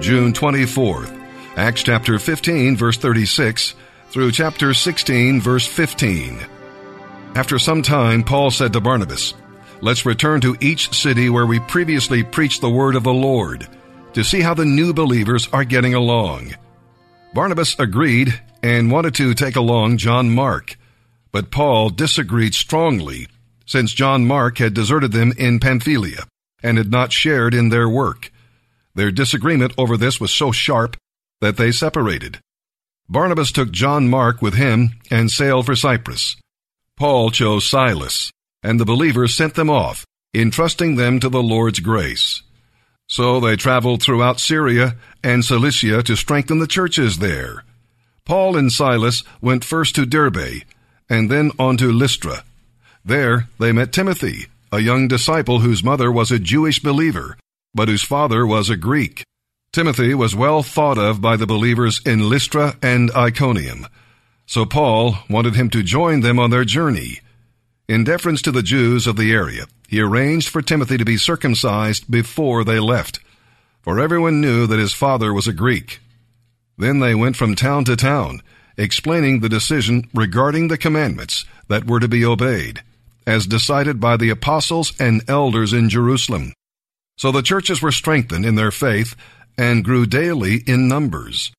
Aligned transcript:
June 0.00 0.34
24th, 0.34 1.10
Acts 1.56 1.82
chapter 1.82 2.18
15, 2.18 2.76
verse 2.76 2.98
36, 2.98 3.74
through 4.10 4.30
chapter 4.30 4.74
16, 4.74 5.40
verse 5.40 5.66
15. 5.66 6.38
After 7.34 7.58
some 7.58 7.80
time, 7.80 8.22
Paul 8.22 8.50
said 8.50 8.74
to 8.74 8.80
Barnabas, 8.80 9.32
Let's 9.80 10.04
return 10.04 10.42
to 10.42 10.56
each 10.60 10.92
city 10.92 11.30
where 11.30 11.46
we 11.46 11.60
previously 11.60 12.22
preached 12.22 12.60
the 12.60 12.70
word 12.70 12.94
of 12.94 13.04
the 13.04 13.12
Lord 13.12 13.66
to 14.12 14.22
see 14.22 14.42
how 14.42 14.52
the 14.52 14.66
new 14.66 14.92
believers 14.92 15.48
are 15.52 15.64
getting 15.64 15.94
along. 15.94 16.54
Barnabas 17.34 17.74
agreed 17.78 18.38
and 18.62 18.90
wanted 18.90 19.14
to 19.14 19.32
take 19.32 19.56
along 19.56 19.96
John 19.96 20.30
Mark, 20.30 20.76
but 21.32 21.50
Paul 21.50 21.88
disagreed 21.88 22.54
strongly 22.54 23.28
since 23.64 23.92
John 23.92 24.26
Mark 24.26 24.58
had 24.58 24.74
deserted 24.74 25.12
them 25.12 25.32
in 25.38 25.58
Pamphylia 25.58 26.24
and 26.62 26.76
had 26.76 26.90
not 26.90 27.12
shared 27.12 27.54
in 27.54 27.70
their 27.70 27.88
work. 27.88 28.30
Their 28.96 29.12
disagreement 29.12 29.74
over 29.76 29.96
this 29.96 30.18
was 30.18 30.32
so 30.32 30.52
sharp 30.52 30.96
that 31.42 31.58
they 31.58 31.70
separated. 31.70 32.40
Barnabas 33.08 33.52
took 33.52 33.70
John 33.70 34.08
Mark 34.08 34.40
with 34.40 34.54
him 34.54 34.98
and 35.10 35.30
sailed 35.30 35.66
for 35.66 35.76
Cyprus. 35.76 36.34
Paul 36.96 37.30
chose 37.30 37.66
Silas, 37.66 38.32
and 38.62 38.80
the 38.80 38.86
believers 38.86 39.36
sent 39.36 39.54
them 39.54 39.68
off, 39.68 40.06
entrusting 40.34 40.96
them 40.96 41.20
to 41.20 41.28
the 41.28 41.42
Lord's 41.42 41.80
grace. 41.80 42.42
So 43.06 43.38
they 43.38 43.54
traveled 43.54 44.02
throughout 44.02 44.40
Syria 44.40 44.96
and 45.22 45.44
Cilicia 45.44 46.02
to 46.02 46.16
strengthen 46.16 46.58
the 46.58 46.66
churches 46.66 47.18
there. 47.18 47.64
Paul 48.24 48.56
and 48.56 48.72
Silas 48.72 49.22
went 49.42 49.62
first 49.62 49.94
to 49.96 50.06
Derbe 50.06 50.62
and 51.08 51.30
then 51.30 51.52
on 51.58 51.76
to 51.76 51.92
Lystra. 51.92 52.44
There 53.04 53.48
they 53.60 53.72
met 53.72 53.92
Timothy, 53.92 54.46
a 54.72 54.80
young 54.80 55.06
disciple 55.06 55.60
whose 55.60 55.84
mother 55.84 56.10
was 56.10 56.32
a 56.32 56.40
Jewish 56.40 56.80
believer, 56.80 57.36
but 57.76 57.88
whose 57.88 58.02
father 58.02 58.46
was 58.46 58.70
a 58.70 58.76
Greek. 58.76 59.22
Timothy 59.70 60.14
was 60.14 60.34
well 60.34 60.62
thought 60.62 60.96
of 60.96 61.20
by 61.20 61.36
the 61.36 61.46
believers 61.46 62.00
in 62.06 62.30
Lystra 62.30 62.76
and 62.82 63.10
Iconium, 63.14 63.86
so 64.46 64.64
Paul 64.64 65.18
wanted 65.28 65.54
him 65.54 65.68
to 65.70 65.82
join 65.82 66.20
them 66.20 66.38
on 66.38 66.50
their 66.50 66.64
journey. 66.64 67.20
In 67.86 68.02
deference 68.02 68.40
to 68.42 68.50
the 68.50 68.62
Jews 68.62 69.06
of 69.06 69.16
the 69.16 69.32
area, 69.32 69.66
he 69.86 70.00
arranged 70.00 70.48
for 70.48 70.62
Timothy 70.62 70.96
to 70.96 71.04
be 71.04 71.18
circumcised 71.18 72.10
before 72.10 72.64
they 72.64 72.80
left, 72.80 73.20
for 73.82 74.00
everyone 74.00 74.40
knew 74.40 74.66
that 74.66 74.78
his 74.78 74.94
father 74.94 75.32
was 75.32 75.46
a 75.46 75.52
Greek. 75.52 76.00
Then 76.78 77.00
they 77.00 77.14
went 77.14 77.36
from 77.36 77.54
town 77.54 77.84
to 77.84 77.96
town, 77.96 78.40
explaining 78.78 79.40
the 79.40 79.48
decision 79.48 80.08
regarding 80.14 80.68
the 80.68 80.78
commandments 80.78 81.44
that 81.68 81.86
were 81.86 82.00
to 82.00 82.08
be 82.08 82.24
obeyed, 82.24 82.82
as 83.26 83.46
decided 83.46 84.00
by 84.00 84.16
the 84.16 84.30
apostles 84.30 84.92
and 84.98 85.22
elders 85.28 85.72
in 85.72 85.88
Jerusalem. 85.88 86.52
So 87.16 87.32
the 87.32 87.42
churches 87.42 87.80
were 87.80 87.92
strengthened 87.92 88.44
in 88.44 88.56
their 88.56 88.70
faith 88.70 89.16
and 89.56 89.84
grew 89.84 90.06
daily 90.06 90.62
in 90.66 90.88
numbers. 90.88 91.52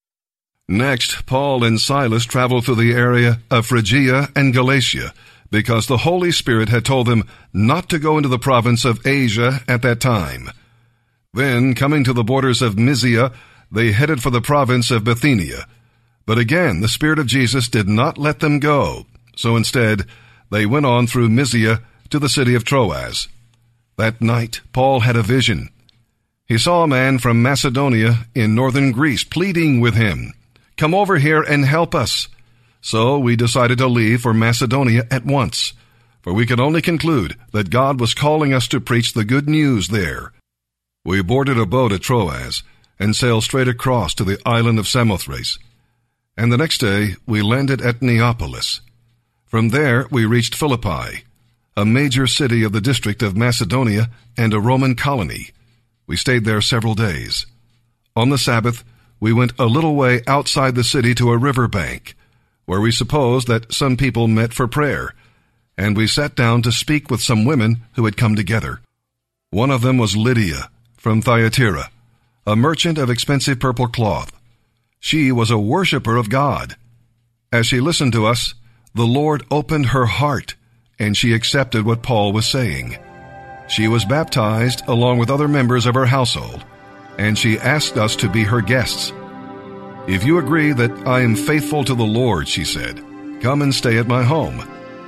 Next, 0.67 1.25
Paul 1.25 1.64
and 1.64 1.80
Silas 1.80 2.25
traveled 2.25 2.66
through 2.66 2.75
the 2.75 2.94
area 2.94 3.39
of 3.49 3.66
Phrygia 3.66 4.30
and 4.36 4.53
Galatia, 4.53 5.14
because 5.49 5.88
the 5.88 5.97
Holy 5.97 6.31
Spirit 6.31 6.69
had 6.69 6.83
told 6.83 7.08
them 7.08 7.23
not 7.53 7.89
to 7.89 7.99
go 7.99 8.17
into 8.17 8.30
the 8.30 8.38
province 8.38 8.83
of 8.83 9.05
Asia 9.08 9.61
at 9.67 9.81
that 9.81 10.02
time. 10.02 10.52
Then, 11.33 11.73
coming 11.73 12.03
to 12.03 12.14
the 12.14 12.23
borders 12.23 12.61
of 12.61 12.77
Mysia, 12.77 13.31
they 13.71 13.94
headed 13.94 14.21
for 14.21 14.30
the 14.30 14.42
province 14.42 14.92
of 14.92 15.05
Bithynia. 15.05 15.66
But 16.25 16.38
again, 16.38 16.81
the 16.81 16.88
Spirit 16.88 17.19
of 17.19 17.27
Jesus 17.27 17.69
did 17.69 17.88
not 17.88 18.17
let 18.17 18.42
them 18.42 18.59
go, 18.59 19.05
so 19.36 19.55
instead, 19.55 20.05
they 20.52 20.66
went 20.66 20.86
on 20.86 21.08
through 21.08 21.30
Mysia 21.30 21.81
to 22.09 22.19
the 22.19 22.30
city 22.30 22.55
of 22.55 22.66
Troas. 22.66 23.30
That 23.97 24.21
night, 24.21 24.61
Paul 24.73 25.01
had 25.01 25.15
a 25.15 25.23
vision. 25.23 25.69
He 26.45 26.57
saw 26.57 26.83
a 26.83 26.87
man 26.87 27.19
from 27.19 27.41
Macedonia 27.41 28.27
in 28.33 28.55
northern 28.55 28.91
Greece 28.91 29.23
pleading 29.23 29.81
with 29.81 29.95
him, 29.95 30.33
Come 30.77 30.93
over 30.93 31.17
here 31.17 31.41
and 31.41 31.65
help 31.65 31.95
us. 31.95 32.27
So 32.81 33.17
we 33.17 33.35
decided 33.35 33.79
to 33.79 33.87
leave 33.87 34.21
for 34.21 34.33
Macedonia 34.33 35.07
at 35.09 35.25
once, 35.25 35.73
for 36.21 36.31
we 36.31 36.45
could 36.45 36.59
only 36.59 36.83
conclude 36.83 37.36
that 37.52 37.71
God 37.71 37.99
was 37.99 38.13
calling 38.13 38.53
us 38.53 38.67
to 38.69 38.80
preach 38.80 39.13
the 39.13 39.25
good 39.25 39.49
news 39.49 39.87
there. 39.87 40.33
We 41.03 41.23
boarded 41.23 41.57
a 41.57 41.65
boat 41.65 41.91
at 41.91 42.02
Troas 42.02 42.61
and 42.99 43.15
sailed 43.15 43.43
straight 43.43 43.67
across 43.67 44.13
to 44.15 44.23
the 44.23 44.39
island 44.45 44.77
of 44.77 44.87
Samothrace. 44.87 45.57
And 46.37 46.52
the 46.52 46.57
next 46.57 46.77
day 46.77 47.15
we 47.25 47.41
landed 47.41 47.81
at 47.81 48.02
Neapolis. 48.03 48.81
From 49.45 49.69
there 49.69 50.05
we 50.11 50.25
reached 50.25 50.53
Philippi, 50.53 51.23
a 51.77 51.86
major 51.86 52.26
city 52.26 52.64
of 52.64 52.71
the 52.71 52.82
district 52.82 53.21
of 53.21 53.38
Macedonia 53.38 54.10
and 54.36 54.52
a 54.52 54.60
Roman 54.60 54.95
colony. 54.95 55.52
We 56.08 56.17
stayed 56.17 56.43
there 56.43 56.60
several 56.60 56.95
days. 56.95 57.45
On 58.15 58.30
the 58.30 58.39
Sabbath, 58.39 58.83
we 59.20 59.32
went 59.32 59.54
a 59.60 59.67
little 59.67 59.93
way 59.93 60.21
outside 60.26 60.73
the 60.73 60.83
city 60.83 61.14
to 61.14 61.32
a 61.32 61.37
river 61.37 61.67
bank 61.67 62.16
where 62.66 62.82
we 62.82 62.92
supposed 62.92 63.48
that 63.48 63.71
some 63.71 63.95
people 63.95 64.27
met 64.27 64.55
for 64.55 64.67
prayer, 64.67 65.14
and 65.77 65.95
we 65.95 66.08
sat 66.08 66.36
down 66.36 66.64
to 66.64 66.71
speak 66.71 67.11
with 67.11 67.21
some 67.21 67.45
women 67.45 67.83
who 67.93 68.05
had 68.05 68.17
come 68.17 68.36
together. 68.36 68.82
One 69.52 69.70
of 69.70 69.83
them 69.83 69.99
was 69.99 70.17
Lydia 70.17 70.71
from 70.98 71.21
Thyatira, 71.21 71.92
a 72.48 72.55
merchant 72.55 72.98
of 72.98 73.11
expensive 73.11 73.60
purple 73.60 73.87
cloth. 73.87 74.32
She 74.99 75.32
was 75.32 75.52
a 75.52 75.60
worshiper 75.60 76.17
of 76.17 76.32
God. 76.32 76.76
As 77.54 77.67
she 77.67 77.80
listened 77.80 78.14
to 78.14 78.26
us, 78.26 78.55
the 78.95 79.05
Lord 79.05 79.45
opened 79.52 79.87
her 79.87 80.08
heart, 80.08 80.55
and 80.99 81.15
she 81.15 81.33
accepted 81.33 81.85
what 81.85 82.03
Paul 82.03 82.33
was 82.33 82.47
saying. 82.47 82.97
She 83.67 83.87
was 83.87 84.05
baptized 84.05 84.87
along 84.87 85.19
with 85.19 85.30
other 85.30 85.47
members 85.47 85.85
of 85.85 85.95
her 85.95 86.05
household, 86.05 86.63
and 87.17 87.37
she 87.37 87.59
asked 87.59 87.97
us 87.97 88.15
to 88.17 88.30
be 88.30 88.43
her 88.43 88.61
guests. 88.61 89.11
If 90.07 90.23
you 90.23 90.37
agree 90.37 90.71
that 90.71 90.91
I 91.07 91.21
am 91.21 91.36
faithful 91.36 91.83
to 91.83 91.95
the 91.95 92.03
Lord, 92.03 92.47
she 92.47 92.63
said, 92.63 93.03
come 93.41 93.61
and 93.61 93.73
stay 93.73 93.97
at 93.97 94.07
my 94.07 94.23
home. 94.23 94.59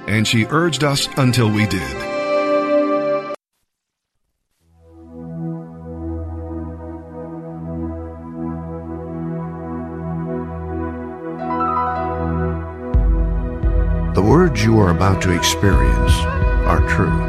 And 0.07 0.27
she 0.27 0.45
urged 0.45 0.83
us 0.83 1.07
until 1.17 1.51
we 1.51 1.67
did. 1.67 2.08
The 14.19 14.25
words 14.25 14.61
you 14.61 14.77
are 14.79 14.91
about 14.91 15.21
to 15.21 15.31
experience 15.31 16.11
are 16.67 16.85
true. 16.89 17.19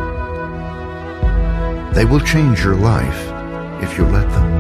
They 1.95 2.05
will 2.05 2.19
change 2.19 2.65
your 2.65 2.75
life 2.75 3.31
if 3.81 3.97
you 3.97 4.05
let 4.07 4.29
them 4.31 4.51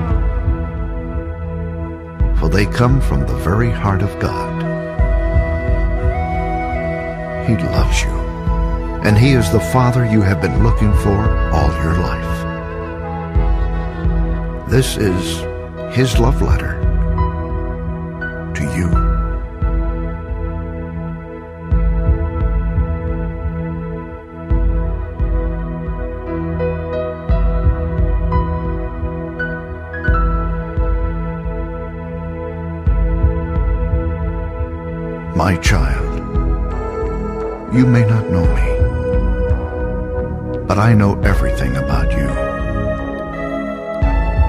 for 2.39 2.49
they 2.49 2.67
come 2.67 3.01
from 3.01 3.27
the 3.27 3.35
very 3.39 3.73
heart 3.73 4.01
of 4.01 4.17
God. 4.21 4.63
He 7.49 7.57
loves 7.57 8.01
you, 8.01 8.15
and 9.03 9.19
He 9.19 9.33
is 9.33 9.51
the 9.51 9.59
Father 9.59 10.07
you 10.07 10.23
have 10.23 10.41
been 10.41 10.63
looking 10.63 10.93
for 10.99 11.19
all 11.53 11.73
your 11.83 11.99
life. 11.99 12.35
This 14.71 14.97
is 14.97 15.41
His 15.93 16.17
love 16.21 16.41
letter 16.41 16.79
child, 35.71 36.13
you 37.73 37.87
may 37.87 38.05
not 38.05 38.29
know 38.29 38.43
me, 38.59 38.69
but 40.67 40.79
I 40.79 40.95
know 40.95 41.15
everything 41.21 41.77
about 41.77 42.11
you. 42.11 42.29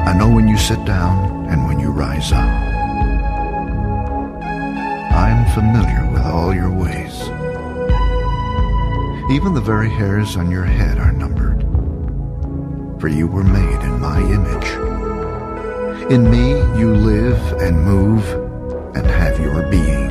I 0.10 0.18
know 0.18 0.32
when 0.32 0.48
you 0.48 0.58
sit 0.58 0.84
down 0.84 1.46
and 1.46 1.68
when 1.68 1.80
you 1.80 1.92
rise 1.92 2.32
up. 2.32 2.50
I 5.14 5.30
am 5.30 5.46
familiar 5.54 6.12
with 6.12 6.26
all 6.26 6.56
your 6.56 6.72
ways. 6.72 7.22
Even 9.32 9.54
the 9.54 9.62
very 9.64 9.92
hairs 9.92 10.36
on 10.36 10.50
your 10.50 10.66
head 10.66 10.98
are 10.98 11.12
numbered, 11.12 11.62
for 13.00 13.10
you 13.10 13.28
were 13.28 13.44
made 13.44 13.82
in 13.84 14.00
my 14.00 14.20
image. 14.22 14.70
In 16.12 16.32
me 16.32 16.54
you 16.80 16.96
live 16.96 17.62
and 17.62 17.86
move 17.86 18.26
and 18.96 19.06
have 19.06 19.40
your 19.40 19.70
being 19.70 20.11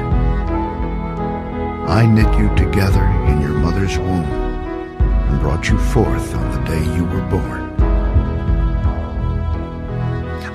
I 1.87 2.05
knit 2.05 2.37
you 2.37 2.47
together 2.55 3.03
in 3.27 3.41
your 3.41 3.53
mother's 3.53 3.97
womb 3.97 4.23
and 4.23 5.39
brought 5.41 5.67
you 5.67 5.77
forth 5.77 6.33
on 6.35 6.51
the 6.51 6.69
day 6.69 6.83
you 6.95 7.05
were 7.05 7.25
born. 7.27 7.61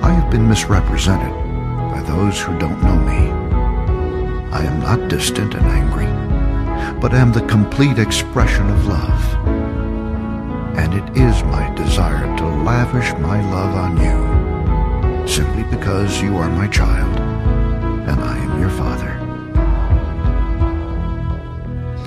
I 0.01 0.11
have 0.11 0.31
been 0.31 0.47
misrepresented 0.47 1.33
by 1.91 2.01
those 2.07 2.39
who 2.39 2.57
don't 2.57 2.81
know 2.81 2.95
me. 2.95 3.29
I 4.51 4.63
am 4.63 4.79
not 4.79 5.09
distant 5.09 5.53
and 5.53 5.65
angry, 5.65 6.07
but 6.99 7.13
am 7.13 7.31
the 7.33 7.45
complete 7.47 7.99
expression 7.99 8.69
of 8.69 8.87
love. 8.87 9.35
And 10.77 10.93
it 10.93 11.17
is 11.17 11.43
my 11.43 11.73
desire 11.75 12.25
to 12.37 12.45
lavish 12.63 13.11
my 13.19 13.41
love 13.51 13.75
on 13.75 13.97
you, 13.97 15.27
simply 15.27 15.63
because 15.63 16.21
you 16.21 16.37
are 16.37 16.49
my 16.49 16.67
child 16.67 17.19
and 18.07 18.21
I 18.21 18.37
am 18.37 18.61
your 18.61 18.69
father. 18.69 19.26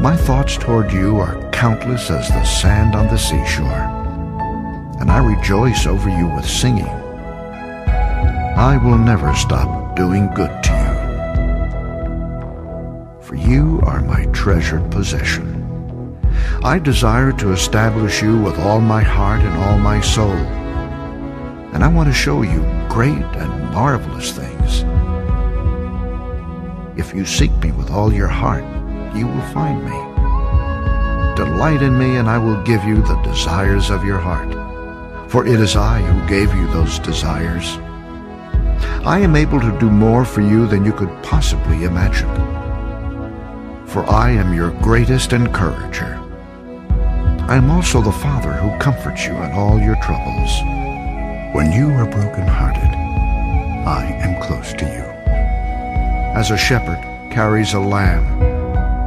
My 0.00 0.14
thoughts 0.14 0.58
toward 0.58 0.92
you 0.92 1.16
are 1.18 1.50
countless 1.52 2.10
as 2.10 2.28
the 2.28 2.44
sand 2.44 2.94
on 2.94 3.06
the 3.08 3.16
seashore, 3.16 3.66
and 5.00 5.10
I 5.10 5.18
rejoice 5.18 5.86
over 5.86 6.10
you 6.10 6.26
with 6.28 6.46
singing. 6.46 6.84
I 6.84 8.76
will 8.76 8.98
never 8.98 9.34
stop 9.34 9.96
doing 9.96 10.28
good 10.34 10.62
to 10.64 10.72
you, 10.72 10.94
for 13.22 13.36
you 13.36 13.80
are 13.84 14.02
my 14.02 14.26
treasured 14.26 14.90
possession. 14.90 15.64
I 16.62 16.78
desire 16.78 17.32
to 17.32 17.52
establish 17.52 18.22
you 18.22 18.38
with 18.38 18.58
all 18.58 18.80
my 18.80 19.02
heart 19.02 19.40
and 19.40 19.56
all 19.56 19.78
my 19.78 20.02
soul, 20.02 20.36
and 21.72 21.82
I 21.82 21.88
want 21.88 22.08
to 22.08 22.14
show 22.14 22.42
you 22.42 22.60
great 22.90 23.14
and 23.14 23.72
marvelous 23.72 24.30
things. 24.30 24.84
If 26.98 27.14
you 27.14 27.24
seek 27.24 27.52
me 27.62 27.72
with 27.72 27.90
all 27.90 28.12
your 28.12 28.28
heart, 28.28 28.64
you 29.16 29.26
will 29.26 29.48
find 29.52 29.84
me. 29.84 29.98
Delight 31.36 31.82
in 31.82 31.98
me, 31.98 32.16
and 32.16 32.28
I 32.28 32.38
will 32.38 32.62
give 32.62 32.84
you 32.84 33.02
the 33.02 33.20
desires 33.22 33.90
of 33.90 34.04
your 34.04 34.18
heart. 34.18 34.52
For 35.30 35.46
it 35.46 35.60
is 35.60 35.76
I 35.76 36.00
who 36.00 36.28
gave 36.28 36.54
you 36.54 36.66
those 36.68 36.98
desires. 36.98 37.78
I 39.04 39.18
am 39.20 39.36
able 39.36 39.60
to 39.60 39.78
do 39.78 39.90
more 39.90 40.24
for 40.24 40.40
you 40.40 40.66
than 40.66 40.84
you 40.84 40.92
could 40.92 41.12
possibly 41.22 41.84
imagine. 41.84 42.34
For 43.86 44.08
I 44.10 44.30
am 44.30 44.54
your 44.54 44.70
greatest 44.82 45.32
encourager. 45.32 46.20
I 47.48 47.56
am 47.56 47.70
also 47.70 48.02
the 48.02 48.12
Father 48.12 48.52
who 48.54 48.78
comforts 48.78 49.26
you 49.26 49.34
in 49.34 49.52
all 49.52 49.78
your 49.80 49.96
troubles. 50.02 50.50
When 51.54 51.70
you 51.72 51.90
are 51.90 52.06
broken-hearted, 52.06 52.94
I 53.86 54.04
am 54.20 54.42
close 54.42 54.72
to 54.72 54.84
you. 54.84 55.04
As 56.34 56.50
a 56.50 56.56
shepherd 56.56 57.00
carries 57.30 57.74
a 57.74 57.80
lamb, 57.80 58.55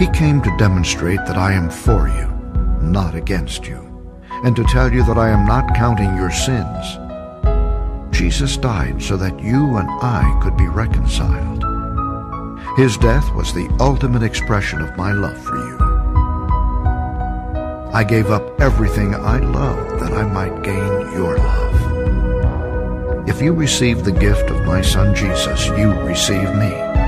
He 0.00 0.08
came 0.12 0.40
to 0.40 0.56
demonstrate 0.56 1.18
that 1.26 1.36
I 1.36 1.52
am 1.52 1.68
for 1.68 2.08
you, 2.08 2.26
not 2.80 3.14
against 3.14 3.66
you, 3.66 3.86
and 4.44 4.56
to 4.56 4.64
tell 4.64 4.90
you 4.90 5.04
that 5.04 5.18
I 5.18 5.28
am 5.28 5.44
not 5.44 5.74
counting 5.74 6.16
your 6.16 6.30
sins. 6.30 6.96
Jesus 8.10 8.56
died 8.56 9.02
so 9.02 9.18
that 9.18 9.38
you 9.42 9.76
and 9.76 9.90
I 10.00 10.40
could 10.42 10.56
be 10.56 10.68
reconciled. 10.68 11.62
His 12.78 12.96
death 12.96 13.30
was 13.34 13.52
the 13.52 13.68
ultimate 13.78 14.22
expression 14.22 14.80
of 14.80 14.96
my 14.96 15.12
love 15.12 15.36
for 15.36 15.54
you. 15.54 15.76
I 17.92 18.02
gave 18.02 18.30
up 18.30 18.58
everything 18.58 19.14
I 19.14 19.40
loved 19.40 20.00
that 20.00 20.14
I 20.14 20.22
might 20.22 20.62
gain 20.62 21.12
your 21.12 21.36
love. 21.36 23.28
If 23.28 23.42
you 23.42 23.52
receive 23.52 24.04
the 24.04 24.12
gift 24.12 24.48
of 24.48 24.64
my 24.64 24.80
Son 24.80 25.14
Jesus, 25.14 25.66
you 25.66 25.92
receive 25.92 26.54
me 26.54 26.99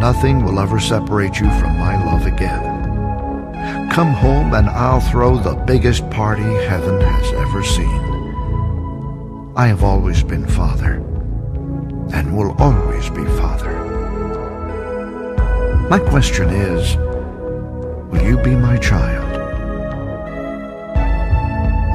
nothing 0.00 0.42
will 0.42 0.58
ever 0.58 0.80
separate 0.80 1.38
you 1.38 1.46
from 1.60 1.78
my 1.78 2.02
love 2.06 2.24
again. 2.26 3.90
Come 3.90 4.14
home 4.14 4.54
and 4.54 4.70
I'll 4.70 4.98
throw 4.98 5.36
the 5.36 5.54
biggest 5.66 6.08
party 6.08 6.42
heaven 6.42 6.98
has 7.02 7.32
ever 7.34 7.62
seen. 7.62 9.52
I 9.54 9.66
have 9.66 9.84
always 9.84 10.22
been 10.22 10.46
Father 10.46 10.94
and 12.14 12.34
will 12.34 12.56
always 12.58 13.10
be 13.10 13.24
Father. 13.36 13.76
My 15.90 15.98
question 15.98 16.48
is, 16.48 16.96
will 18.10 18.22
you 18.22 18.38
be 18.38 18.56
my 18.56 18.78
child? 18.78 19.28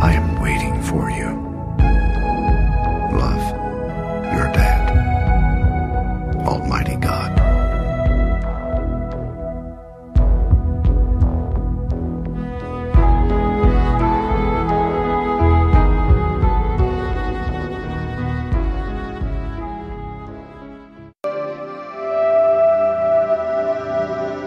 I 0.04 0.13
am 0.13 0.40
waiting 0.40 0.80
for 0.84 1.10
you. 1.10 1.44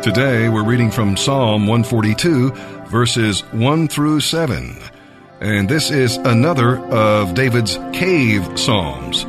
Today 0.08 0.48
we're 0.48 0.64
reading 0.64 0.90
from 0.90 1.18
Psalm 1.18 1.66
142, 1.66 2.52
verses 2.86 3.42
1 3.52 3.88
through 3.88 4.20
7. 4.20 4.78
And 5.42 5.68
this 5.68 5.90
is 5.90 6.16
another 6.16 6.78
of 6.78 7.34
David's 7.34 7.76
cave 7.92 8.58
psalms. 8.58 9.26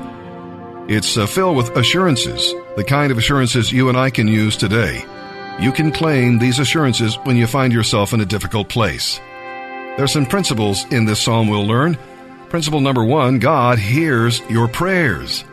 It's 0.89 1.17
uh, 1.17 1.25
filled 1.25 1.57
with 1.57 1.75
assurances, 1.75 2.55
the 2.77 2.85
kind 2.85 3.11
of 3.11 3.17
assurances 3.17 3.73
you 3.73 3.89
and 3.89 3.97
I 3.97 4.09
can 4.09 4.29
use 4.29 4.55
today. 4.55 5.03
You 5.59 5.73
can 5.73 5.91
claim 5.91 6.39
these 6.39 6.59
assurances 6.59 7.17
when 7.25 7.35
you 7.35 7.45
find 7.45 7.73
yourself 7.73 8.13
in 8.13 8.21
a 8.21 8.25
difficult 8.25 8.69
place. 8.69 9.19
There's 9.97 10.13
some 10.13 10.25
principles 10.25 10.85
in 10.93 11.03
this 11.03 11.21
psalm 11.21 11.49
we'll 11.49 11.67
learn. 11.67 11.97
Principle 12.47 12.79
number 12.79 13.03
one 13.03 13.39
God 13.39 13.79
hears 13.79 14.39
your 14.49 14.69
prayers. 14.69 15.43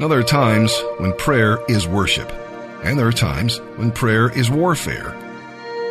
Now, 0.00 0.08
there 0.08 0.20
are 0.20 0.22
times 0.22 0.74
when 0.96 1.14
prayer 1.18 1.58
is 1.68 1.86
worship, 1.86 2.32
and 2.82 2.98
there 2.98 3.06
are 3.06 3.12
times 3.12 3.58
when 3.76 3.90
prayer 3.90 4.30
is 4.30 4.50
warfare. 4.50 5.14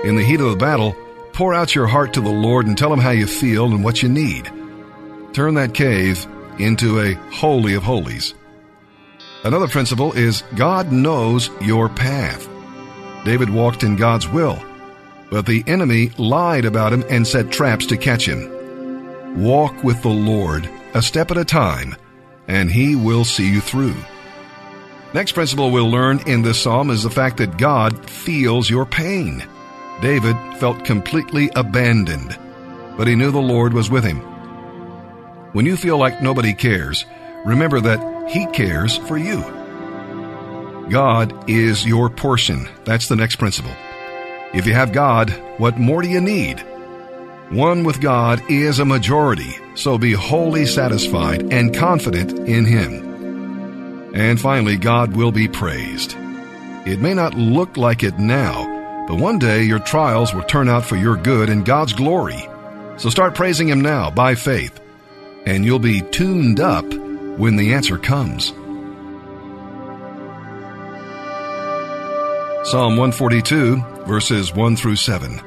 In 0.03 0.15
the 0.15 0.23
heat 0.23 0.39
of 0.39 0.49
the 0.49 0.57
battle, 0.57 0.95
pour 1.33 1.53
out 1.53 1.75
your 1.75 1.87
heart 1.87 2.13
to 2.13 2.21
the 2.21 2.29
Lord 2.29 2.67
and 2.67 2.77
tell 2.77 2.91
Him 2.91 2.99
how 2.99 3.11
you 3.11 3.27
feel 3.27 3.65
and 3.65 3.83
what 3.83 4.01
you 4.01 4.09
need. 4.09 4.51
Turn 5.33 5.53
that 5.55 5.73
cave 5.73 6.25
into 6.59 6.99
a 6.99 7.13
holy 7.31 7.73
of 7.73 7.83
holies. 7.83 8.33
Another 9.43 9.67
principle 9.67 10.13
is 10.13 10.43
God 10.55 10.91
knows 10.91 11.49
your 11.61 11.89
path. 11.89 12.47
David 13.25 13.49
walked 13.49 13.83
in 13.83 13.95
God's 13.95 14.27
will, 14.27 14.63
but 15.29 15.45
the 15.45 15.63
enemy 15.67 16.09
lied 16.17 16.65
about 16.65 16.93
him 16.93 17.03
and 17.09 17.27
set 17.27 17.51
traps 17.51 17.85
to 17.87 17.97
catch 17.97 18.27
him. 18.27 19.41
Walk 19.41 19.83
with 19.83 20.01
the 20.01 20.09
Lord 20.09 20.69
a 20.93 21.01
step 21.01 21.31
at 21.31 21.37
a 21.37 21.45
time, 21.45 21.95
and 22.47 22.69
He 22.69 22.95
will 22.95 23.23
see 23.23 23.49
you 23.49 23.61
through. 23.61 23.95
Next 25.13 25.33
principle 25.33 25.71
we'll 25.71 25.89
learn 25.89 26.19
in 26.27 26.41
this 26.41 26.61
psalm 26.61 26.89
is 26.89 27.03
the 27.03 27.09
fact 27.09 27.37
that 27.37 27.57
God 27.57 28.09
feels 28.09 28.69
your 28.69 28.85
pain. 28.85 29.45
David 30.01 30.37
felt 30.57 30.85
completely 30.85 31.49
abandoned, 31.55 32.37
but 32.97 33.07
he 33.07 33.15
knew 33.15 33.31
the 33.31 33.39
Lord 33.39 33.73
was 33.73 33.89
with 33.89 34.03
him. 34.03 34.21
When 35.53 35.65
you 35.65 35.75
feel 35.75 35.97
like 35.97 36.21
nobody 36.21 36.53
cares, 36.53 37.05
remember 37.45 37.81
that 37.81 38.29
He 38.29 38.45
cares 38.47 38.95
for 38.99 39.17
you. 39.17 39.41
God 40.89 41.49
is 41.49 41.85
your 41.85 42.09
portion. 42.09 42.69
That's 42.85 43.09
the 43.09 43.17
next 43.17 43.35
principle. 43.35 43.75
If 44.53 44.65
you 44.65 44.73
have 44.73 44.93
God, 44.93 45.29
what 45.57 45.77
more 45.77 46.01
do 46.01 46.07
you 46.07 46.21
need? 46.21 46.61
One 47.49 47.83
with 47.83 47.99
God 47.99 48.41
is 48.49 48.79
a 48.79 48.85
majority, 48.85 49.53
so 49.75 49.97
be 49.97 50.13
wholly 50.13 50.65
satisfied 50.65 51.51
and 51.51 51.75
confident 51.75 52.31
in 52.47 52.63
Him. 52.63 53.10
And 54.13 54.39
finally, 54.39 54.77
God 54.77 55.15
will 55.15 55.31
be 55.31 55.47
praised. 55.47 56.15
It 56.85 56.99
may 56.99 57.13
not 57.13 57.33
look 57.33 57.77
like 57.77 58.03
it 58.03 58.17
now, 58.19 59.05
but 59.07 59.19
one 59.19 59.39
day 59.39 59.63
your 59.63 59.79
trials 59.79 60.33
will 60.33 60.43
turn 60.43 60.67
out 60.67 60.85
for 60.85 60.95
your 60.95 61.15
good 61.15 61.49
and 61.49 61.65
God's 61.65 61.93
glory. 61.93 62.47
So 62.97 63.09
start 63.09 63.35
praising 63.35 63.67
Him 63.67 63.81
now 63.81 64.09
by 64.11 64.35
faith, 64.35 64.79
and 65.45 65.63
you'll 65.65 65.79
be 65.79 66.01
tuned 66.01 66.59
up 66.59 66.85
when 66.85 67.55
the 67.55 67.73
answer 67.73 67.97
comes. 67.97 68.53
Psalm 72.69 72.95
142, 72.95 74.05
verses 74.05 74.53
1 74.53 74.75
through 74.75 74.95
7, 74.95 75.41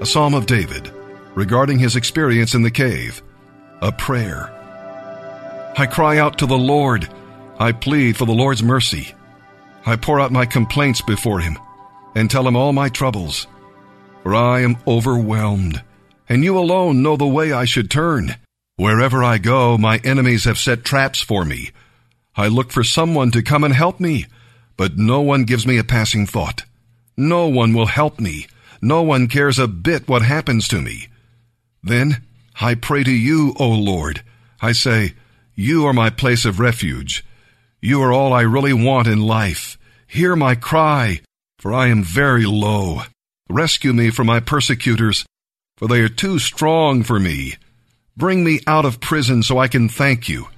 a 0.00 0.06
psalm 0.06 0.34
of 0.34 0.46
David 0.46 0.92
regarding 1.38 1.78
his 1.78 1.94
experience 1.94 2.54
in 2.54 2.62
the 2.62 2.70
cave, 2.70 3.22
a 3.80 3.92
prayer. 3.92 4.50
I 5.76 5.86
cry 5.86 6.18
out 6.18 6.38
to 6.38 6.46
the 6.46 6.58
Lord. 6.58 7.08
I 7.60 7.72
plead 7.72 8.16
for 8.16 8.24
the 8.24 8.32
Lord's 8.32 8.62
mercy. 8.62 9.14
I 9.84 9.96
pour 9.96 10.20
out 10.20 10.30
my 10.30 10.46
complaints 10.46 11.00
before 11.00 11.40
him 11.40 11.58
and 12.14 12.30
tell 12.30 12.46
him 12.46 12.56
all 12.56 12.72
my 12.72 12.88
troubles. 12.88 13.48
For 14.22 14.34
I 14.34 14.60
am 14.60 14.76
overwhelmed, 14.86 15.82
and 16.28 16.44
you 16.44 16.56
alone 16.56 17.02
know 17.02 17.16
the 17.16 17.26
way 17.26 17.52
I 17.52 17.64
should 17.64 17.90
turn. 17.90 18.36
Wherever 18.76 19.24
I 19.24 19.38
go, 19.38 19.76
my 19.76 19.98
enemies 20.04 20.44
have 20.44 20.58
set 20.58 20.84
traps 20.84 21.20
for 21.20 21.44
me. 21.44 21.70
I 22.36 22.46
look 22.46 22.70
for 22.70 22.84
someone 22.84 23.32
to 23.32 23.42
come 23.42 23.64
and 23.64 23.74
help 23.74 23.98
me, 23.98 24.26
but 24.76 24.96
no 24.96 25.20
one 25.20 25.42
gives 25.42 25.66
me 25.66 25.78
a 25.78 25.84
passing 25.84 26.26
thought. 26.26 26.62
No 27.16 27.48
one 27.48 27.74
will 27.74 27.86
help 27.86 28.20
me. 28.20 28.46
No 28.80 29.02
one 29.02 29.26
cares 29.26 29.58
a 29.58 29.66
bit 29.66 30.06
what 30.06 30.22
happens 30.22 30.68
to 30.68 30.80
me. 30.80 31.08
Then 31.82 32.22
I 32.60 32.76
pray 32.76 33.02
to 33.02 33.10
you, 33.10 33.54
O 33.58 33.68
Lord. 33.68 34.22
I 34.62 34.70
say, 34.70 35.14
You 35.56 35.86
are 35.86 35.92
my 35.92 36.10
place 36.10 36.44
of 36.44 36.60
refuge. 36.60 37.24
You 37.80 38.02
are 38.02 38.12
all 38.12 38.32
I 38.32 38.42
really 38.42 38.72
want 38.72 39.06
in 39.06 39.20
life. 39.20 39.78
Hear 40.08 40.34
my 40.34 40.56
cry, 40.56 41.20
for 41.60 41.72
I 41.72 41.88
am 41.88 42.02
very 42.02 42.44
low. 42.44 43.02
Rescue 43.48 43.92
me 43.92 44.10
from 44.10 44.26
my 44.26 44.40
persecutors, 44.40 45.24
for 45.76 45.86
they 45.86 46.00
are 46.00 46.08
too 46.08 46.40
strong 46.40 47.04
for 47.04 47.20
me. 47.20 47.54
Bring 48.16 48.42
me 48.42 48.58
out 48.66 48.84
of 48.84 48.98
prison 48.98 49.44
so 49.44 49.58
I 49.58 49.68
can 49.68 49.88
thank 49.88 50.28
you. 50.28 50.48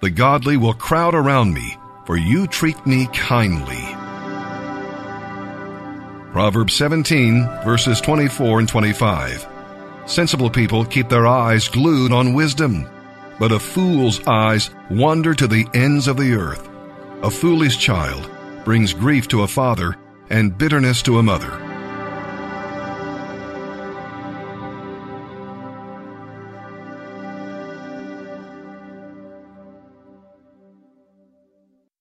The 0.00 0.08
godly 0.08 0.56
will 0.56 0.72
crowd 0.72 1.14
around 1.14 1.52
me, 1.52 1.76
for 2.06 2.16
you 2.16 2.46
treat 2.46 2.86
me 2.86 3.08
kindly. 3.12 3.84
Proverbs 6.32 6.72
17, 6.72 7.44
verses 7.62 8.00
24 8.00 8.60
and 8.60 8.68
25. 8.68 9.46
Sensible 10.06 10.48
people 10.48 10.86
keep 10.86 11.10
their 11.10 11.26
eyes 11.26 11.68
glued 11.68 12.10
on 12.10 12.32
wisdom, 12.32 12.88
but 13.38 13.52
a 13.52 13.58
fool's 13.58 14.20
eyes 14.26 14.70
wander 14.90 15.34
to 15.34 15.46
the 15.46 15.66
ends 15.74 16.08
of 16.08 16.16
the 16.16 16.34
earth. 16.34 16.68
A 17.22 17.30
foolish 17.30 17.78
child 17.78 18.30
brings 18.64 18.92
grief 18.92 19.28
to 19.28 19.42
a 19.42 19.48
father 19.48 19.96
and 20.30 20.56
bitterness 20.56 21.02
to 21.02 21.18
a 21.18 21.22
mother. 21.22 21.63